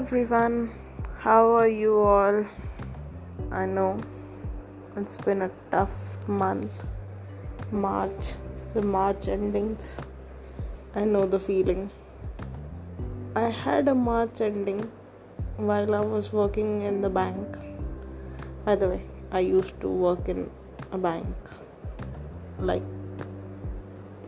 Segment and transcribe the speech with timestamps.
[0.00, 0.72] everyone,
[1.18, 2.46] how are you all?
[3.52, 4.00] I know
[4.96, 6.86] it's been a tough month,
[7.70, 8.36] March,
[8.72, 9.98] the March endings.
[10.94, 11.90] I know the feeling.
[13.36, 14.90] I had a March ending
[15.58, 17.58] while I was working in the bank.
[18.64, 20.50] By the way, I used to work in
[20.92, 21.36] a bank
[22.58, 22.88] like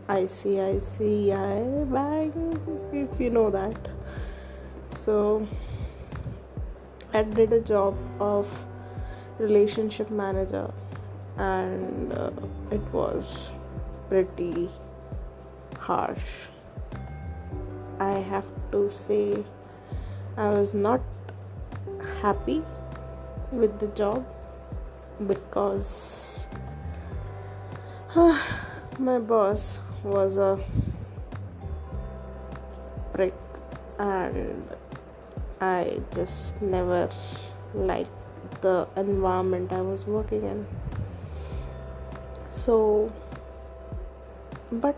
[0.07, 2.35] ICICI Bank,
[2.93, 3.92] if you know that
[5.03, 5.45] so
[7.13, 8.47] I did a job of
[9.37, 10.71] relationship manager
[11.37, 12.31] and uh,
[12.71, 13.51] it was
[14.07, 14.69] pretty
[15.77, 16.47] harsh.
[17.99, 19.43] I have to say,
[20.37, 21.01] I was not
[22.21, 22.61] happy
[23.51, 24.25] with the job
[25.27, 26.47] because
[28.15, 28.39] uh,
[28.97, 30.59] my boss was a
[33.13, 33.33] prick
[33.99, 34.72] and
[35.59, 37.09] I just never
[37.73, 38.09] liked
[38.61, 40.65] the environment I was working in.
[42.53, 43.11] So,
[44.71, 44.97] but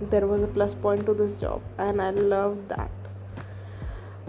[0.00, 2.90] there was a plus point to this job, and I loved that.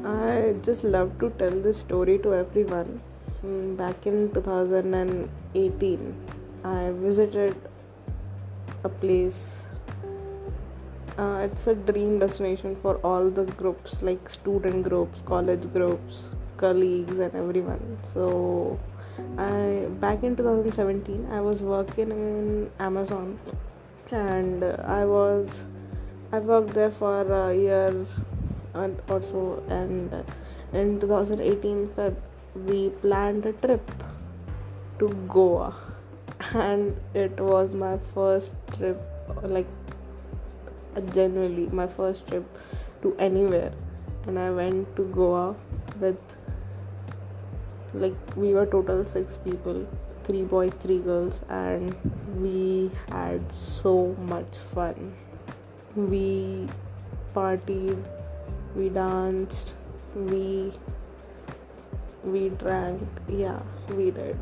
[0.04, 3.02] I just love to tell this story to everyone.
[3.46, 6.16] Mm, back in 2018,
[6.64, 7.56] I visited
[8.84, 9.69] a place
[11.20, 17.20] uh, it's a dream destination for all the groups like student groups college groups colleagues
[17.20, 17.98] and everyone.
[18.04, 18.80] So
[19.38, 23.38] i back in 2017 i was working in amazon
[24.12, 24.64] and
[24.98, 25.66] i was
[26.32, 28.06] i worked there for a year
[28.74, 30.24] and or so and
[30.72, 32.16] in 2018 Feb,
[32.68, 33.92] we planned a trip
[35.00, 35.76] to goa.
[36.54, 39.02] And it was my first trip
[39.44, 39.68] like
[41.02, 42.46] genuinely my first trip
[43.02, 43.72] to anywhere.
[44.28, 45.56] And i went to goa
[46.00, 46.36] with
[47.94, 49.88] like we were total six people
[50.24, 51.96] three boys three girls and
[52.40, 55.14] we had so much fun.
[55.96, 56.68] We
[57.36, 58.04] partied
[58.76, 59.74] we danced
[60.16, 60.72] we
[62.24, 63.60] we drank yeah
[63.96, 64.38] we did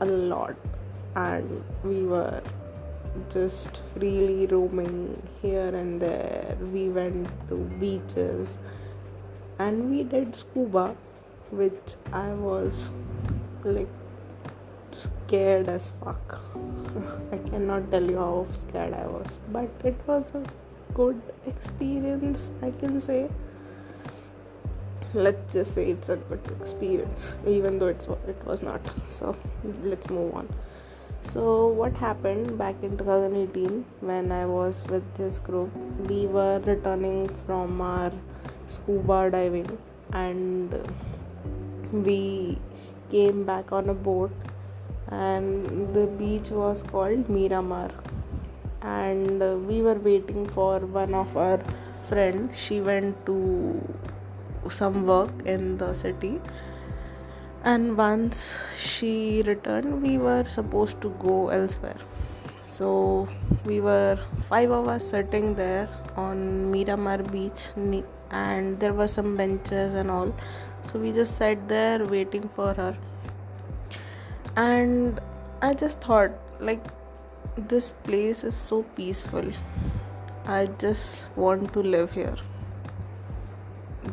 [0.00, 0.54] a lot.
[1.16, 2.42] And we were
[3.32, 6.56] just freely roaming here and there.
[6.72, 8.58] We went to beaches
[9.58, 10.96] and we did scuba,
[11.50, 12.90] which I was
[13.64, 13.88] like
[14.92, 16.40] scared as fuck.
[17.32, 20.44] I cannot tell you how scared I was, but it was a
[20.94, 23.28] good experience, I can say.
[25.14, 28.80] Let's just say it's a good experience, even though it's it was not.
[29.06, 29.36] So
[29.82, 30.48] let's move on
[31.26, 35.70] so what happened back in 2018 when i was with this group?
[36.08, 38.12] We were returning from our
[38.68, 39.76] scuba diving
[40.12, 40.72] and
[41.92, 42.58] we
[43.10, 44.30] came back on a boat
[45.08, 47.90] and the beach was called miramar.
[48.82, 51.58] And we were waiting for one of our
[52.08, 52.56] friends.
[52.56, 53.82] She went to
[54.68, 56.40] some work in the city
[57.70, 58.40] and once
[58.80, 61.98] she returned we were supposed to go elsewhere.
[62.64, 63.28] So
[63.64, 64.18] we were
[64.48, 67.70] five us sitting there on miramar beach
[68.30, 70.32] and there were some benches and all.
[70.82, 72.96] So we just sat there waiting for her.
[74.56, 75.20] And
[75.60, 76.84] i just thought like
[77.56, 79.52] this place is so peaceful.
[80.44, 82.36] I just want to live here.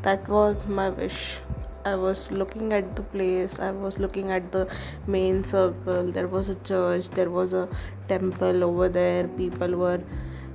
[0.02, 1.40] That was my wish
[1.86, 4.70] I was looking at the place, I was looking at the
[5.06, 6.12] main circle.
[6.14, 7.68] There was a church, there was a
[8.08, 9.28] temple over there.
[9.28, 10.02] People were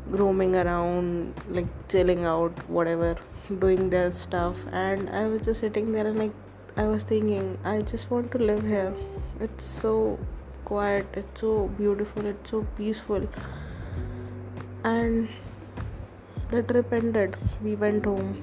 [0.06, 3.16] roaming around, like chilling out, whatever,
[3.58, 4.56] doing their stuff.
[4.72, 6.32] And I was just sitting there and, like,
[6.78, 8.94] I was thinking, I just want to live here.
[9.38, 10.18] It's so
[10.64, 13.28] quiet, it's so beautiful, it's so peaceful.
[14.82, 15.28] And
[16.48, 17.36] the trip ended.
[17.62, 18.42] We went home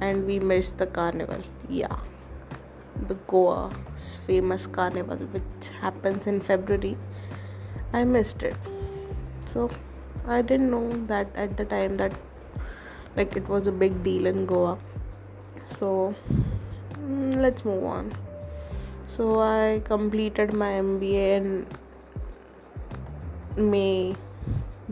[0.00, 1.96] and we missed the carnival yeah.
[3.08, 6.96] The goa's famous carnival which happens in february.
[7.92, 8.56] I missed it.
[9.46, 9.70] So
[10.26, 12.12] i didn't know that at the time that
[13.16, 14.78] like it was a big deal in goa.
[15.66, 16.14] So
[16.94, 18.12] mm, let's move on.
[19.08, 21.66] So i completed my mba in
[23.56, 24.14] may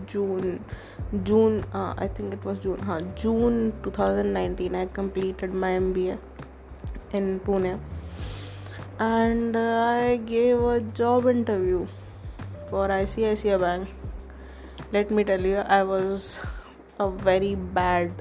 [0.06, 0.62] june
[1.24, 6.18] june uh, i think it was june huh, june 2019 i completed my mba
[7.12, 7.80] in Pune.
[8.98, 11.86] And uh, I gave a job interview
[12.68, 13.88] for ICICI Bank.
[14.92, 16.40] Let me tell you, I was
[16.98, 18.12] a very bad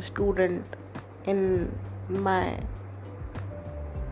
[0.00, 0.64] student
[1.24, 1.76] in
[2.08, 2.58] my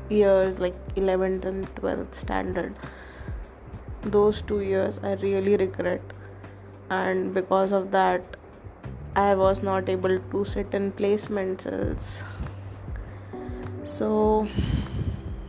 [0.08, 2.74] years like 11th and 12th standard.
[4.02, 6.02] Those two years i really regret.
[6.90, 8.36] And because of that
[9.16, 12.22] i was not able to sit in placement cells
[13.84, 14.48] so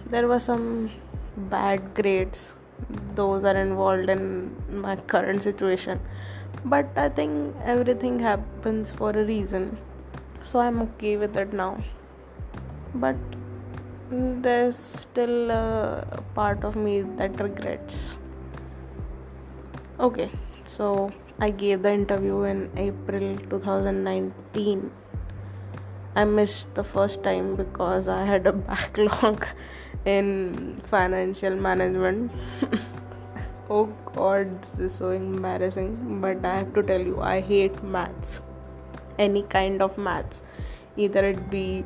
[0.10, 0.92] there were some
[1.38, 2.54] bad grades
[3.16, 6.00] those are involved in my current situation.
[6.64, 9.78] But i think everything happens for a reason.
[10.42, 11.84] So i'm okay with it now.
[12.94, 13.16] But
[14.10, 18.18] there's still a part of me that regrets.
[20.00, 20.30] Okay
[20.68, 24.92] so i gave the interview in april 2019
[26.16, 29.46] i missed the first time because i had a backlog
[30.06, 32.32] in financial management.
[33.68, 33.86] Oh
[34.16, 38.42] god this is so embarrassing but i have to tell you i hate maths.
[39.18, 40.44] Any kind of maths.
[40.98, 41.84] Either it be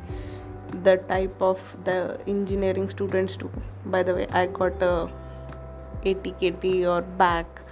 [0.82, 3.50] the type of the engineering students do.
[3.86, 5.10] By the way i got a
[6.04, 7.62] ATKT or back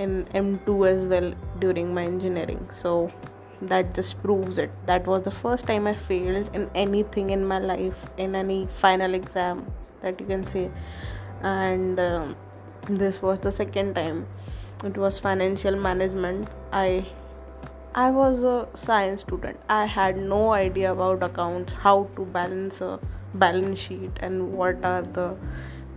[0.00, 2.68] in M2 as well during my engineering.
[2.72, 3.12] So
[3.62, 4.70] that just proves it.
[4.86, 9.14] That was the first time i failed in anything in my life in any final
[9.14, 9.72] exam
[10.02, 10.70] that you can say.
[11.42, 12.36] And um,
[12.88, 14.26] this was the second time.
[14.84, 16.48] It was financial management.
[16.72, 17.06] I
[17.94, 19.58] I was a science student.
[19.68, 22.98] I had no idea about accounts, how to balance a
[23.34, 25.36] balance sheet, and what are the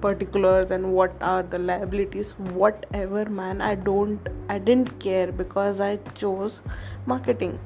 [0.02, 2.32] particulars and what are the liabilities.
[2.32, 6.62] Whatever, man, I don't, I didn't care because I chose
[7.06, 7.60] marketing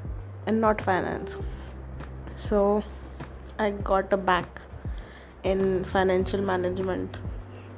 [0.45, 1.35] and not finance.
[2.37, 2.83] So
[3.59, 4.61] I got a back
[5.43, 7.17] in financial management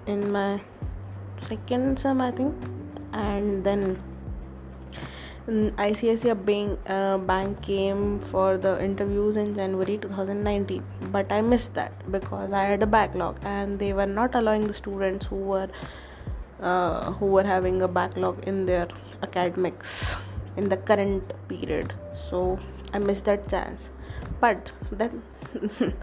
[0.05, 0.61] in my
[1.47, 2.55] second sem, I think,
[3.13, 4.01] and then
[5.45, 10.81] ICICI bank, uh, bank came for the interviews in January 2019,
[11.11, 14.73] but I missed that because I had a backlog and they were not allowing the
[14.73, 15.67] students who were
[16.61, 18.87] uh, who were having a backlog in their
[19.21, 20.15] academics
[20.55, 21.93] in the current period.
[22.29, 22.57] So
[22.93, 23.89] I missed that chance.
[24.39, 25.23] But then,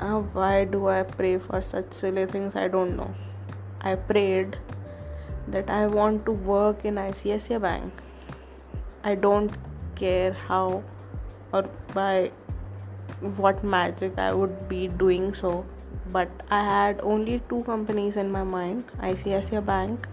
[0.00, 2.54] uh, why do I pray for such silly things?
[2.54, 3.12] I don't know.
[3.80, 4.58] I prayed
[5.48, 7.92] that I want to work in ICICI Bank
[9.02, 9.52] I don't
[9.94, 10.82] care how
[11.52, 11.62] or
[11.94, 12.30] by
[13.36, 15.64] what magic I would be doing so.
[16.12, 20.06] But I had only two companies in my mind ICICI Bank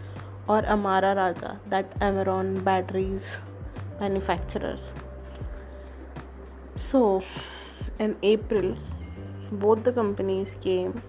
[0.48, 3.26] or Amara Raja, that Amaron batteries
[4.00, 4.92] manufacturers.
[6.76, 7.24] So
[8.00, 8.78] in April,
[9.52, 11.02] both the companies came.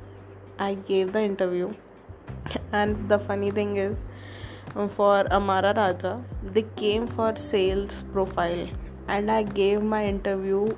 [0.59, 1.75] I gave the interview,
[2.73, 4.03] and the funny thing is,
[4.87, 8.69] for Amara Raja, they came for sales profile,
[9.09, 10.69] and I gave my interview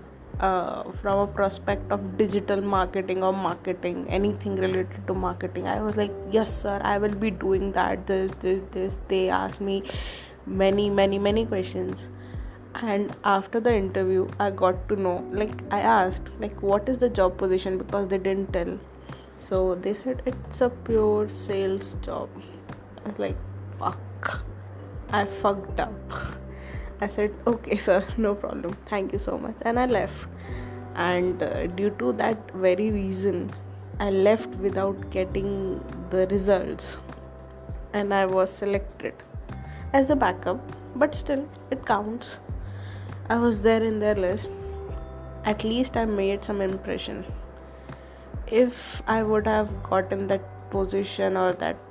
[0.41, 5.67] uh, from a prospect of digital marketing or marketing, anything related to marketing.
[5.67, 8.06] I was like, Yes, sir, I will be doing that.
[8.06, 8.97] This, this, this.
[9.08, 9.82] They asked me
[10.47, 12.08] many, many, many questions.
[12.75, 17.08] And after the interview, I got to know, like, I asked, like, what is the
[17.08, 18.79] job position because they didn't tell.
[19.37, 22.29] So they said it's a pure sales job.
[23.05, 23.37] I was like,
[23.80, 24.42] fuck.
[25.10, 26.16] I fucked up.
[27.00, 28.76] I said okay sir no problem.
[28.90, 29.56] Thank you so much.
[29.62, 30.26] And i left.
[30.94, 33.50] And uh, due to that very reason
[34.04, 35.50] i left without getting
[36.10, 36.99] the results.
[37.92, 39.14] And i was selected
[39.92, 40.76] as a backup.
[40.94, 42.38] But still it counts.
[43.28, 44.50] I was there in their list.
[45.44, 47.25] At least i made some impression.
[48.46, 51.89] If i would have gotten that position or that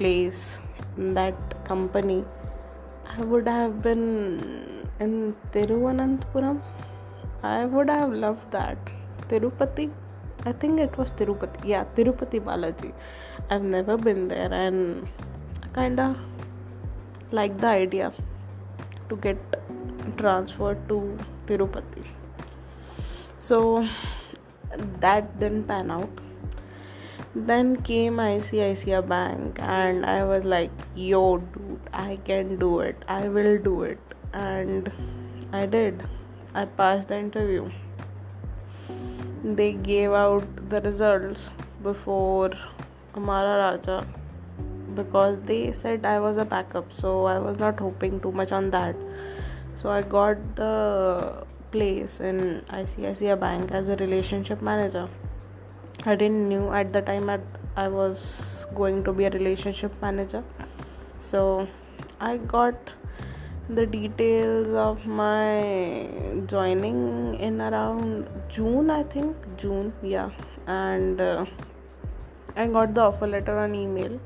[0.00, 0.42] place
[0.98, 1.38] in that
[1.70, 2.20] company
[3.16, 4.04] i would have been
[5.04, 5.12] in
[5.54, 6.60] tiruvananthapuram
[7.42, 8.78] i would have loved that.
[9.28, 9.84] Tirupati
[10.50, 11.68] i think it was tirupati.
[11.72, 12.92] Yeah tirupati balaji.
[13.50, 15.06] I've never been there and
[15.72, 16.16] kind of
[17.38, 18.12] like the idea
[19.08, 19.38] to get
[20.16, 21.16] transferred to
[21.46, 22.04] tirupati.
[23.40, 23.86] So
[25.00, 26.10] that didn't pan out
[27.34, 33.04] then came ICICI Bank, and I was like, yo, dude, I can do it.
[33.06, 33.98] I will do it.
[34.32, 34.90] And
[35.52, 36.02] I did.
[36.54, 37.70] I passed the interview.
[39.44, 41.50] They gave out the results
[41.82, 42.50] before
[43.14, 44.06] Amara Raja
[44.94, 48.70] because they said I was a backup, so I was not hoping too much on
[48.70, 48.96] that.
[49.80, 55.08] So I got the place in ICICI Bank as a relationship manager
[56.04, 57.40] I didn't knew at the time that
[57.76, 60.42] I was going to be a relationship manager.
[61.20, 61.68] So
[62.20, 62.74] I got
[63.68, 66.08] the details of my
[66.46, 69.36] joining in around June, I think.
[69.56, 70.30] June, yeah.
[70.66, 71.44] and uh,
[72.56, 74.18] I got the offer letter on email,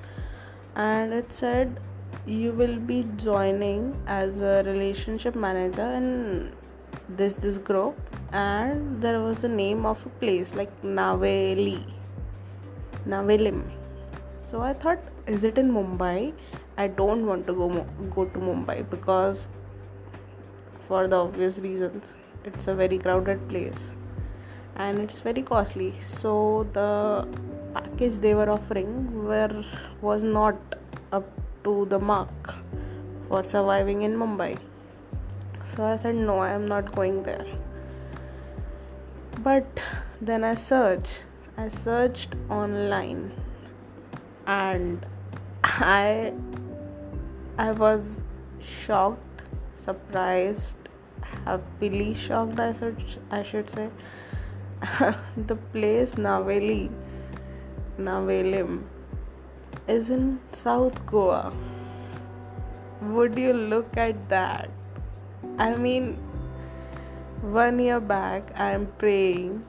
[0.76, 1.80] and it said
[2.26, 6.52] you will be joining as a relationship manager in
[7.08, 7.96] this this group
[8.32, 11.82] and there was the name of a place like Naveli
[13.06, 13.62] Navelim.
[14.46, 16.32] So I thought is it in Mumbai?
[16.76, 17.68] I don't want to go
[18.14, 19.46] go to Mumbai because
[20.88, 23.90] for the obvious reasons it's a very crowded place
[24.76, 25.94] and it's very costly.
[26.02, 27.26] So the
[27.72, 29.64] package they were offering were
[30.00, 30.56] was not
[31.12, 31.28] up
[31.64, 32.54] to the mark
[33.28, 34.58] for surviving in Mumbai.
[35.76, 37.46] So I said, No, I am not going there.
[39.40, 39.80] But
[40.20, 41.24] then I searched,
[41.56, 43.32] I searched online
[44.46, 45.04] and
[45.64, 46.32] I
[47.58, 48.20] I was
[48.60, 49.42] shocked,
[49.80, 50.74] surprised,
[51.44, 53.88] happily shocked I should I should say.
[55.36, 56.90] the place Naveli
[57.98, 58.82] Navelim
[59.88, 61.52] is in South Goa.
[63.00, 64.70] Would you look at that?
[65.58, 66.14] I mean,
[67.42, 69.64] one year back, I am praying,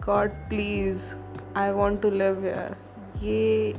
[0.00, 1.14] God, please,
[1.54, 2.76] I want to live here.
[3.22, 3.74] ये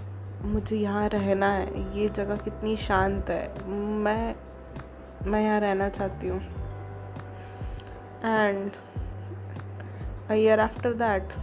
[0.45, 3.69] मुझे यहाँ रहना है ये जगह कितनी शांत है
[4.03, 4.35] मैं
[5.27, 6.39] मैं यहाँ रहना चाहती हूँ
[8.25, 8.71] and
[10.29, 11.33] a year after that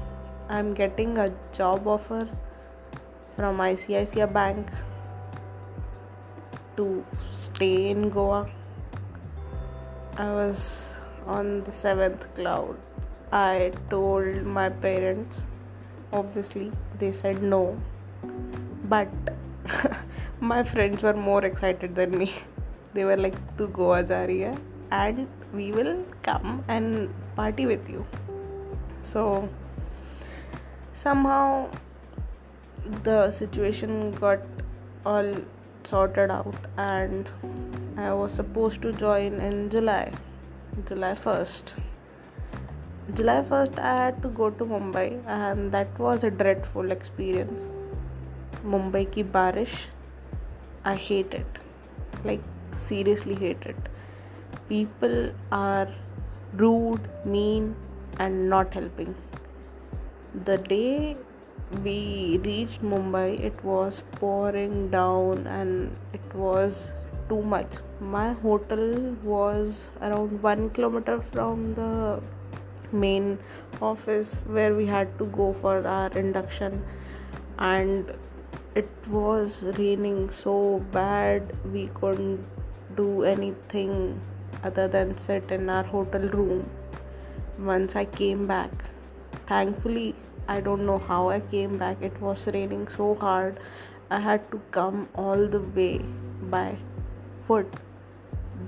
[0.51, 2.29] I am getting a job offer
[3.37, 4.69] from ICICI Bank
[6.77, 7.05] to
[7.37, 8.49] stay in Goa.
[10.17, 10.95] I was
[11.27, 12.77] on the seventh cloud.
[13.33, 15.43] I told my parents,
[16.13, 17.77] obviously, they said no,
[18.85, 19.09] but
[20.41, 22.33] my friends were more excited than me.
[22.95, 24.55] They were like, "Tu Goa ja
[24.93, 28.07] and we will come and party with you."
[29.03, 29.49] So
[30.95, 31.71] somehow
[33.03, 34.39] the situation got
[35.05, 35.35] all
[35.83, 37.29] sorted out and
[37.97, 40.11] I was supposed to join in July,
[40.85, 41.75] July 1st.
[43.15, 47.69] July 1st, I had to go to Mumbai, and that was a dreadful experience.
[48.65, 49.77] Mumbai ki barish,
[50.85, 51.47] I hate it.
[52.25, 52.43] Like,
[52.75, 53.77] seriously hate it.
[54.69, 55.87] People are
[56.55, 57.77] rude, mean,
[58.19, 59.15] and not helping.
[60.45, 61.17] The day
[61.85, 66.91] we reached Mumbai, it was pouring down and it was
[67.29, 67.67] too much.
[68.01, 72.21] My hotel was around one kilometer from the
[72.93, 73.39] main
[73.81, 76.85] office where we had to go for our induction,
[77.59, 78.13] and
[78.75, 82.45] it was raining so bad we couldn't
[82.97, 84.21] do anything
[84.63, 86.69] other than sit in our hotel room.
[87.59, 88.71] Once I came back,
[89.47, 90.15] thankfully
[90.49, 92.03] I don't know how I came back.
[92.03, 93.59] It was raining so hard.
[94.11, 96.05] I had to come all the way
[96.51, 96.77] by
[97.47, 97.67] foot.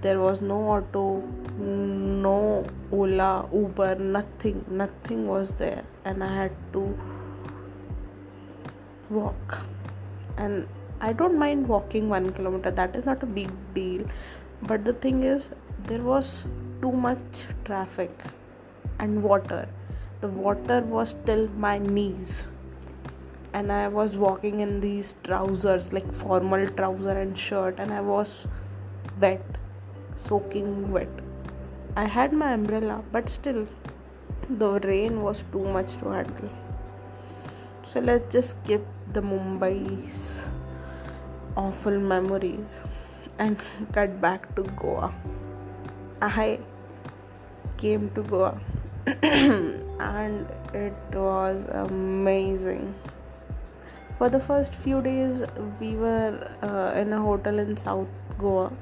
[0.02, 1.23] There was no auto,
[1.59, 4.64] no Ola, Uber, nothing.
[4.68, 5.85] Nothing was there.
[6.04, 6.99] And I had to
[9.11, 9.61] walk.
[10.37, 10.68] And
[11.00, 14.06] I don't mind walking one kilometer, that is not a big deal.
[14.62, 15.50] But the thing is,
[15.85, 16.47] there was
[16.83, 18.11] too much traffic
[18.99, 19.68] and water
[20.21, 22.45] the water was till my knees
[23.52, 28.47] and i was walking in these trousers like formal trouser and shirt and i was
[29.20, 29.58] wet
[30.26, 31.23] soaking wet
[31.96, 33.66] i had my umbrella but still
[34.62, 36.50] the rain was too much to handle
[37.92, 40.40] so let's just skip the mumbai's
[41.56, 42.80] awful memories
[43.38, 43.58] and
[43.92, 45.12] cut back to goa
[46.23, 46.58] i
[47.85, 48.54] came to goa
[49.23, 52.92] and it was amazing.
[54.18, 55.42] For the first few days,
[55.80, 58.08] we were uh, in a hotel in South
[58.38, 58.73] Goa.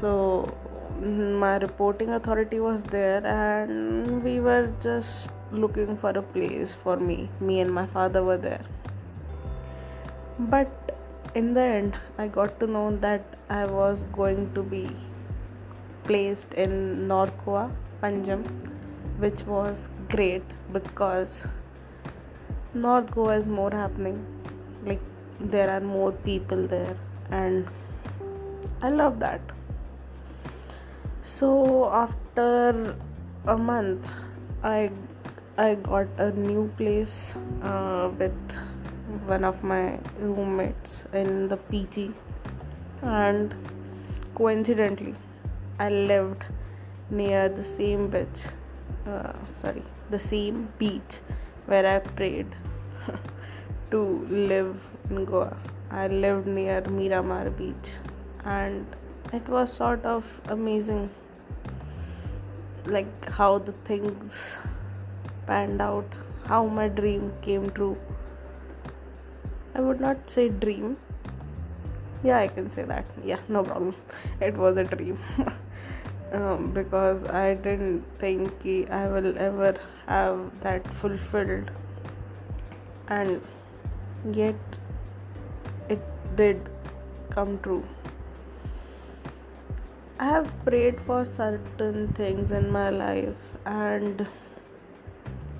[0.00, 0.54] So,
[1.00, 6.96] mm, my reporting authority was there, and we were just looking for a place for
[6.96, 7.28] me.
[7.40, 8.64] Me and my father were there.
[10.38, 10.96] But
[11.34, 14.88] in the end, I got to know that I was going to be
[16.04, 17.70] placed in North Goa,
[18.02, 18.44] Panjim
[19.18, 21.42] which was great because
[22.74, 24.24] North Goa is more happening.
[24.84, 25.00] Like
[25.40, 26.96] there are more people there,
[27.30, 27.66] and
[28.82, 29.40] I love that.
[31.26, 32.96] So after
[33.46, 34.06] a month,
[34.62, 34.90] I
[35.58, 38.52] I got a new place uh, with
[39.26, 42.12] one of my roommates in the PG,
[43.02, 43.52] and
[44.36, 45.16] coincidentally,
[45.80, 46.44] I lived
[47.10, 48.46] near the same beach
[49.06, 51.20] uh, sorry the same beach
[51.66, 52.54] where I prayed
[53.90, 54.80] to live
[55.10, 55.56] in Goa.
[55.90, 57.90] I lived near Miramar Beach
[58.44, 58.86] and
[59.32, 61.10] it was sort of amazing
[62.86, 64.38] like how the things
[65.46, 66.06] panned out,
[66.46, 67.98] how my dream came true.
[69.74, 70.96] I would not say dream.
[72.22, 73.04] Yeah, I can say that.
[73.24, 73.94] Yeah, no problem.
[74.40, 75.18] It was a dream.
[76.32, 81.70] um, because I didn't think I will ever have that fulfilled,
[83.08, 83.40] and
[84.32, 84.54] yet
[85.88, 86.00] it
[86.36, 86.60] did
[87.30, 87.84] come true.
[90.18, 93.34] I have prayed for certain things in my life,
[93.66, 94.26] and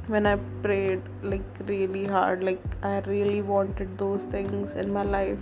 [0.07, 5.39] when I prayed like really hard, like I really wanted those things in my life,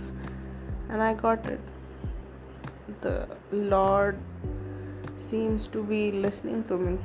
[0.89, 1.61] and I got it.
[2.99, 4.17] The Lord
[5.17, 6.97] seems to be listening to me,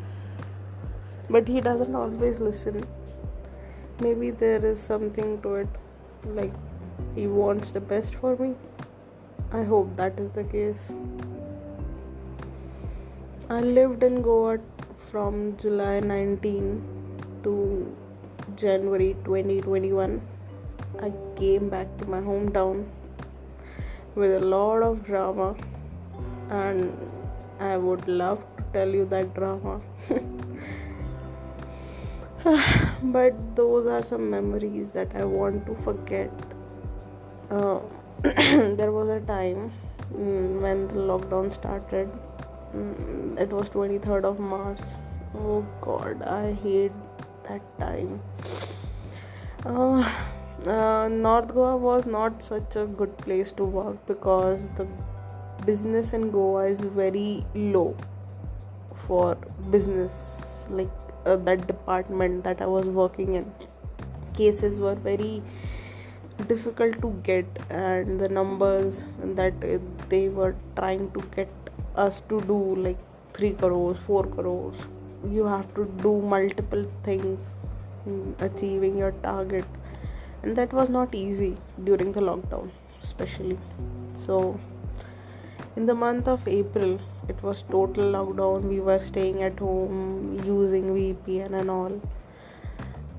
[1.29, 2.85] but He doesn't always listen.
[4.01, 5.69] Maybe there is something to it,
[6.25, 6.53] like
[7.15, 8.57] He wants the best for me.
[9.53, 10.93] I hope that is the case.
[13.53, 14.61] I lived in Goa
[15.11, 16.85] from July 19
[17.43, 17.97] to
[18.55, 20.21] January 2021.
[21.03, 22.87] I came back to my hometown
[24.15, 25.57] with a lot of drama,
[26.49, 26.97] and
[27.59, 29.81] I would love to tell you that drama.
[33.03, 36.31] but those are some memories that I want to forget.
[37.51, 37.81] Uh,
[38.23, 39.73] there was a time
[40.15, 42.09] mm, when the lockdown started
[42.73, 44.81] it was 23rd of march.
[45.35, 46.93] Oh god i hate
[47.49, 48.21] that time.
[49.65, 50.11] Uh,
[50.67, 54.87] uh, north goa was not such a good place to work because the
[55.65, 57.97] business in goa is very low
[59.07, 59.37] for
[59.71, 60.91] business like
[61.27, 63.53] uh, that department that i was working in.
[64.35, 65.43] Cases were very
[66.49, 69.55] difficult to get and the numbers that
[70.09, 71.49] they were trying to get
[72.07, 73.01] us to do like
[73.35, 74.87] 3 crores 4 crores.
[75.39, 77.51] You have to do multiple things
[78.51, 79.65] achieving your target.
[80.43, 82.71] And that was not easy during the lockdown
[83.03, 83.59] especially.
[84.15, 84.59] So
[85.77, 88.63] in the month of april it was total lockdown.
[88.69, 92.01] We were staying at home using vpn and all.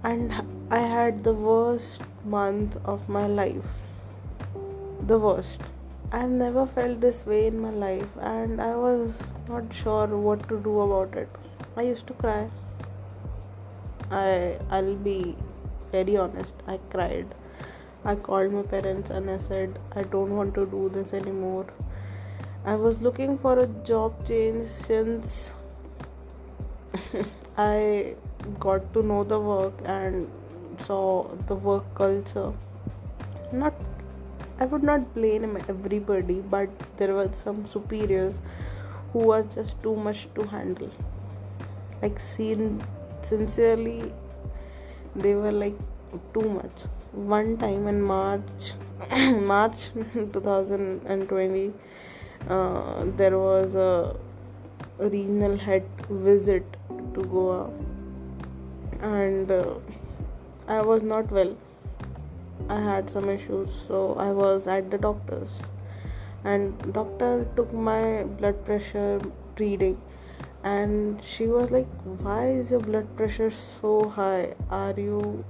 [0.03, 0.33] And
[0.69, 3.69] i had the worst month of my life.
[5.07, 5.61] The worst
[6.13, 10.59] I've never felt this way in my life, and I was not sure what to
[10.59, 11.29] do about it.
[11.75, 12.49] I used to cry.
[14.11, 15.37] I I'll be
[15.91, 16.53] very honest.
[16.67, 17.33] I cried.
[18.03, 21.67] I called my parents and I said I don't want to do this anymore.
[22.65, 25.53] I was looking for a job change since
[27.57, 28.15] I
[28.59, 30.29] got to know the work and
[30.79, 32.51] saw the work culture.
[33.53, 33.73] Not
[34.61, 38.41] I would not blame everybody, but there were some superiors
[39.11, 40.91] who were just too much to handle.
[41.99, 42.83] Like, seen
[43.23, 44.13] sincerely,
[45.15, 45.79] they were like
[46.35, 46.83] too much.
[47.11, 48.73] One time in March,
[49.53, 51.73] March 2020,
[52.47, 54.15] uh, there was a
[54.99, 56.63] regional head visit
[57.15, 57.73] to Goa,
[59.01, 59.73] and uh,
[60.67, 61.57] I was not well
[62.69, 65.61] I had some issues, so I was at the doctor's,
[66.43, 69.19] and doctor took my blood pressure
[69.57, 69.97] reading,
[70.63, 71.87] and she was like,
[72.27, 74.55] "Why is your blood pressure so high?
[74.69, 75.43] Are you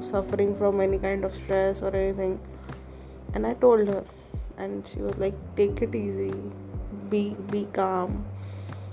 [0.00, 2.38] suffering from any kind of stress or anything?"
[3.34, 4.04] And I told her,
[4.58, 6.32] and she was like, "Take it easy,
[7.14, 8.24] be be calm,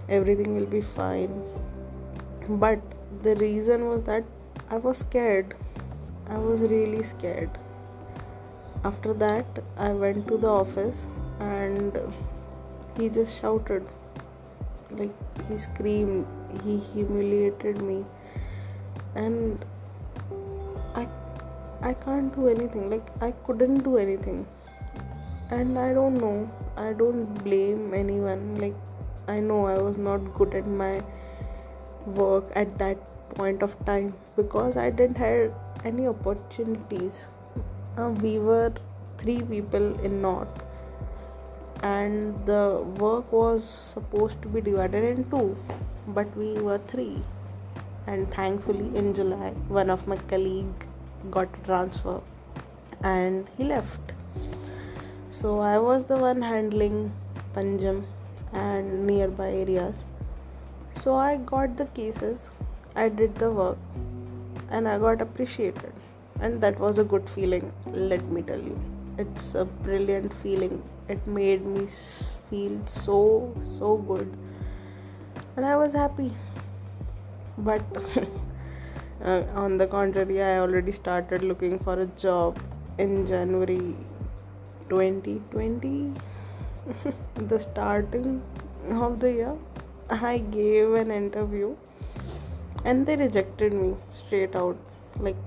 [0.08, 1.40] everything will be fine."
[2.66, 2.80] But
[3.24, 4.24] the reason was that
[4.70, 5.56] I was scared
[6.30, 7.50] I was really scared.
[8.84, 9.46] After that,
[9.78, 11.06] I went to the office
[11.40, 11.98] and
[12.98, 13.88] he just shouted.
[14.92, 15.14] Like,
[15.50, 16.26] he screamed,
[16.64, 18.06] he humiliated me,
[19.16, 19.66] and
[20.96, 21.08] I,
[21.82, 22.90] I can't do anything.
[22.90, 24.46] Like, I couldn't do anything.
[25.50, 28.56] And I don't know, I don't blame anyone.
[28.60, 28.76] Like,
[29.28, 31.02] I know I was not good at my
[32.06, 32.98] work at that
[33.36, 35.52] point of time because I didn't have
[35.84, 37.28] any opportunities.
[37.98, 38.74] Uh, we were
[39.18, 40.64] three people in North,
[41.84, 45.58] and the work was supposed to be divided in two,
[46.08, 47.22] but we were three.
[48.06, 50.86] And thankfully, in July, one of my colleague
[51.30, 52.22] got a transfer,
[53.04, 54.14] and he left.
[55.30, 57.12] So I was the one handling
[57.54, 58.06] Panjim
[58.54, 59.98] and nearby areas.
[60.96, 62.50] So I got the cases,
[62.96, 63.78] I did the work,
[64.70, 65.94] and I got appreciated.
[66.40, 68.80] And that was a good feeling, let me tell you.
[69.18, 70.84] It's a brilliant feeling.
[71.08, 71.88] It made me
[72.50, 74.32] feel so, so good.
[75.56, 76.32] And I was happy.
[77.58, 77.82] But
[79.24, 82.60] uh, on the contrary, I already started looking for a job
[83.00, 83.96] in January
[84.90, 86.14] 2020,
[87.36, 88.44] the starting
[88.92, 89.58] of the year.
[90.10, 91.76] I gave an interview
[92.90, 94.78] and they rejected me straight out
[95.20, 95.40] like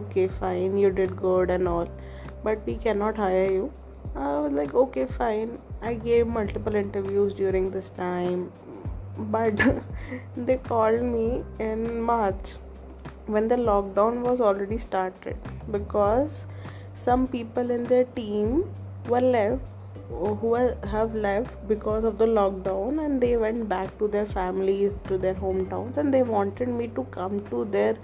[0.00, 1.88] okay fine you did good and all
[2.44, 3.72] but we cannot hire you.
[4.14, 5.58] I was like okay fine.
[5.82, 8.52] I gave multiple interviews during this time
[9.18, 9.60] but
[10.36, 12.54] they called me in march
[13.26, 15.36] when the lockdown was already started
[15.70, 16.44] because
[16.94, 18.72] some people in their team
[19.08, 19.62] were left
[20.08, 25.18] who have left because of the lockdown and they went back to their families to
[25.18, 27.96] their hometowns and they wanted me to come to their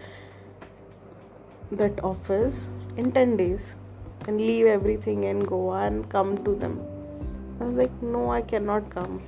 [1.71, 3.75] that office in 10 days
[4.27, 6.81] and leave everything in goa and come to them.
[7.61, 9.23] I was like no i cannot come.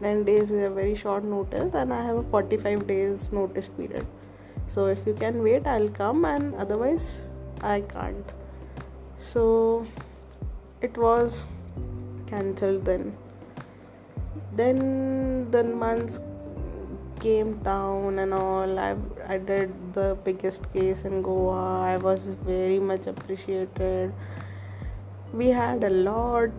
[0.00, 4.06] 10 days is a very short notice and i have a 45 days notice period.
[4.68, 7.20] So if you can wait i'll come and otherwise
[7.62, 8.26] i can't.
[9.22, 9.86] So
[10.82, 11.44] it was
[12.30, 13.16] cancelled then
[14.60, 16.18] then the months
[17.20, 18.78] came down and all.
[18.78, 21.80] I, I did the biggest case in goa.
[21.80, 24.12] I was very much appreciated.
[25.32, 26.50] We had a lot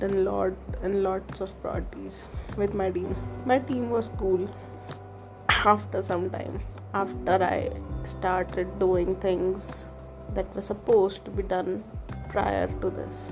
[0.00, 2.24] and lot and lots of parties
[2.56, 3.14] with my team.
[3.46, 4.48] My team was cool.
[5.48, 6.60] After some time
[6.92, 7.70] after i
[8.04, 9.86] started doing things
[10.34, 11.84] that were supposed to be done
[12.28, 13.30] prior to this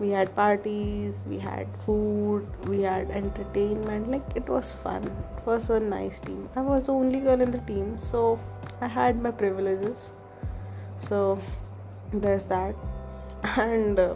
[0.00, 4.10] we had parties we had food we had entertainment.
[4.10, 5.04] Like it was fun.
[5.04, 6.48] It was a nice team.
[6.56, 8.40] I was the only girl in the team so
[8.80, 10.10] i had my privileges.
[10.98, 11.40] So
[12.12, 12.74] there's that.
[13.58, 14.14] And uh,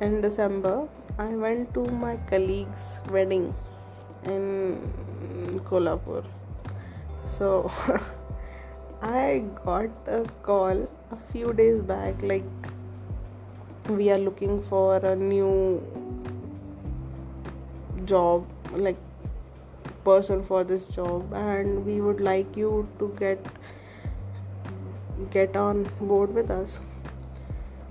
[0.00, 3.54] in december i went to my colleague's wedding
[4.24, 4.80] in
[5.64, 6.24] kolhapur.
[7.38, 7.72] So
[9.02, 12.65] i got a call a few days back like
[13.88, 15.82] we are looking for a new
[18.04, 18.96] job like
[20.04, 23.46] person for this job and we would like you to get
[25.30, 26.78] get on board with us.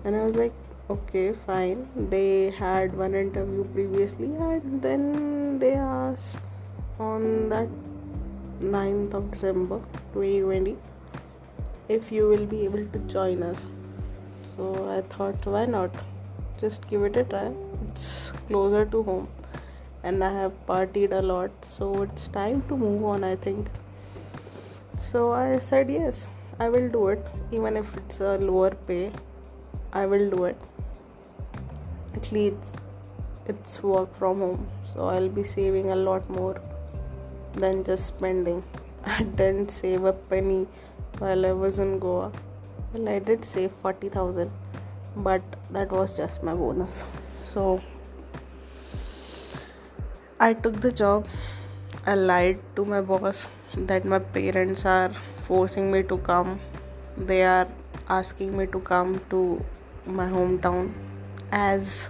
[0.04, 0.54] And i was like
[0.90, 1.88] okay fine.
[2.10, 6.38] They had one interview previously and then they asked
[7.00, 7.68] on that
[8.62, 9.78] 9th of december
[10.14, 10.78] 2020
[11.90, 13.68] if you will be able to join us
[14.56, 15.92] so I thought, why not?
[16.60, 17.52] Just give it a try.
[17.88, 19.28] It's closer to home,
[20.04, 23.24] and I have partied a lot, so it's time to move on.
[23.24, 23.68] I think.
[24.98, 26.28] So I said yes,
[26.60, 29.12] I will do it, even if it's a lower pay.
[29.92, 30.58] I will do it.
[32.14, 32.76] At least
[33.48, 36.62] it's work from home, so I'll be saving a lot more
[37.54, 38.64] than just spending.
[39.06, 40.68] I didn't save a penny
[41.20, 42.32] while I was in Goa
[42.96, 44.52] well i did save 40000
[45.16, 47.06] but that was just my bonus.
[47.46, 47.82] So
[50.40, 51.28] i took the job.
[52.06, 55.12] I lied to my boss that my parents are
[55.48, 56.60] forcing me to come.
[57.18, 57.68] They are
[58.10, 59.64] asking me to come to
[60.06, 60.94] my hometown
[61.52, 62.10] as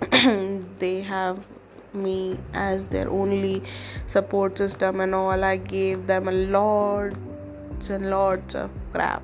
[0.10, 1.44] they have
[1.92, 3.62] me as their only
[4.06, 5.44] support system and all.
[5.44, 9.22] I gave them a lots and lots of crap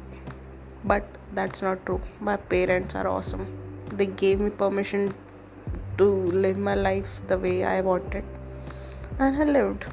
[0.85, 2.01] but that's not true.
[2.21, 3.47] My parents are awesome.
[3.93, 5.14] They gave me permission
[5.99, 8.25] to live my life the way i wanted.
[9.19, 9.87] And i lived.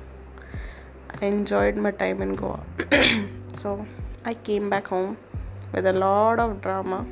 [1.21, 2.59] I enjoyed my time in goa.
[3.57, 3.85] So
[4.25, 5.17] i came back home
[5.73, 7.05] with a lot of drama.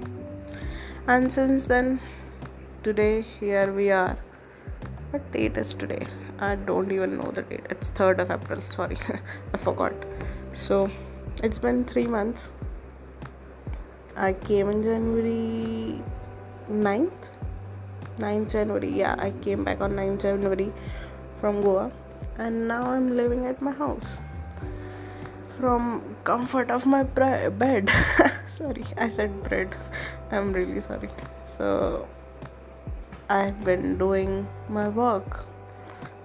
[1.07, 1.99] And since then
[2.83, 4.17] today here we are.
[5.11, 6.05] What date is today?
[6.39, 7.65] I don't even know the date.
[7.69, 8.61] It's 3rd of april.
[8.69, 8.97] Sorry.
[9.53, 9.93] I forgot.
[10.53, 10.89] So
[11.43, 12.49] it's been 3 months
[14.15, 16.01] I came in January
[16.69, 17.11] 9th
[18.19, 20.71] 9th January yeah I came back on 9th January
[21.43, 21.91] from Goa.
[22.37, 24.05] And now I'm living at my house.
[25.59, 27.91] From comfort of my bed.
[28.57, 29.75] Sorry I said bread.
[30.31, 31.09] I'm really sorry.
[31.57, 32.07] So
[33.29, 35.45] I've been doing my work.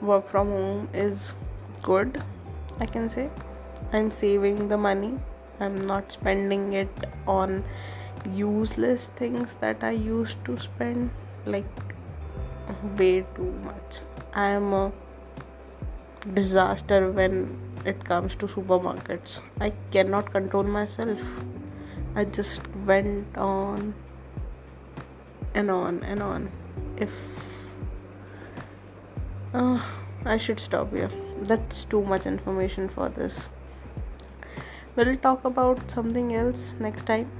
[0.01, 1.33] Work from home is
[1.83, 2.23] good
[2.79, 3.29] I can say.
[3.93, 5.19] I'm saving the money
[5.61, 7.65] I'm not spending it on
[8.35, 11.11] useless things that I used to spend
[11.47, 11.65] like
[12.97, 14.01] way too much.
[14.33, 14.93] I am a
[16.35, 19.41] disaster when it comes to supermarkets.
[19.61, 21.19] I cannot control myself.
[22.15, 23.95] I just went on
[25.55, 26.51] and on and on.
[26.97, 27.11] If
[29.55, 29.83] uh,
[30.25, 31.11] I should stop here.
[31.41, 33.49] That's too much information for this.
[34.99, 37.31] We'll talk about something else next time.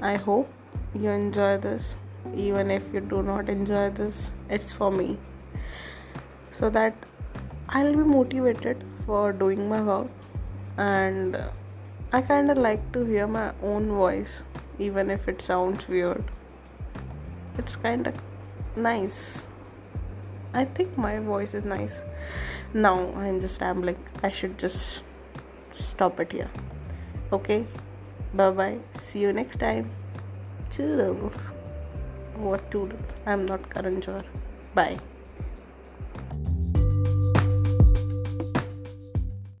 [0.00, 0.50] I hope
[0.94, 1.94] you enjoy this.
[2.34, 5.18] Even if you do not enjoy this, it's for me.
[6.58, 6.94] So that
[7.68, 10.08] I'll be motivated for doing my work
[10.78, 11.36] and
[12.14, 14.40] I kind of like to hear my own voice
[14.78, 16.24] even if it sounds weird.
[17.58, 18.14] It's kind of
[18.74, 19.42] nice.
[20.54, 22.00] I think my voice is nice.
[22.72, 23.98] Now I'm just rambling.
[24.22, 25.02] I should just
[25.78, 26.48] stop it here.
[27.32, 27.64] Okay?
[28.34, 28.78] Bye bye.
[29.00, 29.90] See you next time.
[30.70, 31.38] Toodles.
[32.34, 33.00] What toodles?
[33.24, 34.24] I'm not Karan Johar.
[34.74, 34.98] Bye.